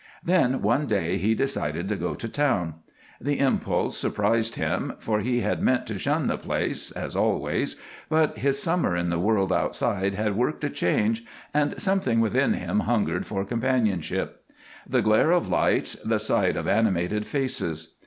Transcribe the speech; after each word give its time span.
Then 0.25 0.63
one 0.63 0.87
day 0.87 1.17
he 1.19 1.35
decided 1.35 1.87
to 1.87 1.95
go 1.95 2.15
to 2.15 2.27
town. 2.27 2.73
The 3.21 3.37
impulse 3.39 3.95
surprised 3.95 4.55
him, 4.55 4.93
for 4.97 5.19
he 5.19 5.41
had 5.41 5.61
meant 5.61 5.85
to 5.85 5.99
shun 5.99 6.25
the 6.25 6.39
place, 6.39 6.89
as 6.89 7.15
always, 7.15 7.75
but 8.09 8.39
his 8.39 8.59
summer 8.59 8.95
in 8.95 9.11
the 9.11 9.19
world 9.19 9.53
outside 9.53 10.15
had 10.15 10.35
worked 10.35 10.63
a 10.63 10.71
change 10.71 11.23
and 11.53 11.79
something 11.79 12.19
within 12.19 12.53
him 12.53 12.79
hungered 12.79 13.27
for 13.27 13.45
companionship, 13.45 14.43
the 14.89 15.03
glare 15.03 15.29
of 15.29 15.49
lights, 15.49 15.93
the 16.03 16.17
sight 16.17 16.57
of 16.57 16.67
animated 16.67 17.27
faces. 17.27 17.93